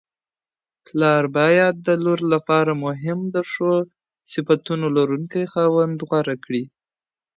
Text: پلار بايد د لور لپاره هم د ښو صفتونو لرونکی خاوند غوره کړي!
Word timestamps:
پلار 0.85 1.23
بايد 1.37 1.75
د 1.87 1.89
لور 2.03 2.19
لپاره 2.33 2.71
هم 3.03 3.19
د 3.35 3.37
ښو 3.51 3.71
صفتونو 4.33 4.87
لرونکی 4.97 5.43
خاوند 5.53 5.97
غوره 6.07 6.35
کړي! 6.45 6.63